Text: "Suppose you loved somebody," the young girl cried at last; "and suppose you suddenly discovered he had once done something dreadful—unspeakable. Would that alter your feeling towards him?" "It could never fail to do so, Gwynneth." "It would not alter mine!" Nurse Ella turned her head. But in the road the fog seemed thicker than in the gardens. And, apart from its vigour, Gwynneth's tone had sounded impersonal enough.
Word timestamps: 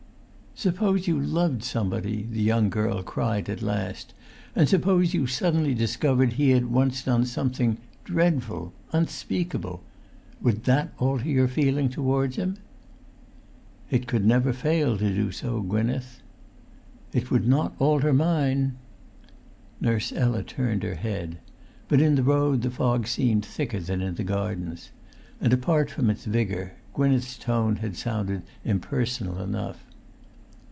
"Suppose 0.53 1.07
you 1.07 1.19
loved 1.19 1.63
somebody," 1.63 2.27
the 2.29 2.41
young 2.41 2.69
girl 2.69 3.01
cried 3.01 3.49
at 3.49 3.63
last; 3.63 4.13
"and 4.55 4.69
suppose 4.69 5.11
you 5.13 5.25
suddenly 5.25 5.73
discovered 5.73 6.33
he 6.33 6.51
had 6.51 6.67
once 6.67 7.01
done 7.03 7.25
something 7.25 7.77
dreadful—unspeakable. 8.03 9.81
Would 10.41 10.65
that 10.65 10.93
alter 10.99 11.27
your 11.29 11.47
feeling 11.47 11.89
towards 11.89 12.35
him?" 12.35 12.57
"It 13.89 14.05
could 14.05 14.23
never 14.23 14.53
fail 14.53 14.97
to 14.99 15.09
do 15.15 15.31
so, 15.31 15.61
Gwynneth." 15.61 16.21
"It 17.11 17.31
would 17.31 17.47
not 17.47 17.73
alter 17.79 18.13
mine!" 18.13 18.75
Nurse 19.79 20.11
Ella 20.13 20.43
turned 20.43 20.83
her 20.83 20.95
head. 20.95 21.39
But 21.87 22.01
in 22.01 22.13
the 22.13 22.23
road 22.23 22.61
the 22.61 22.69
fog 22.69 23.07
seemed 23.07 23.45
thicker 23.45 23.79
than 23.79 24.01
in 24.01 24.13
the 24.13 24.23
gardens. 24.23 24.91
And, 25.39 25.53
apart 25.53 25.89
from 25.89 26.09
its 26.11 26.25
vigour, 26.25 26.73
Gwynneth's 26.93 27.37
tone 27.39 27.77
had 27.77 27.95
sounded 27.95 28.43
impersonal 28.63 29.41
enough. 29.41 29.85